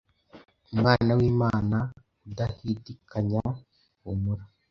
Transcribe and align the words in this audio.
Umwana 0.73 1.09
wImana 1.19 1.77
udahidikanya, 2.29 3.41
humura, 4.01 4.43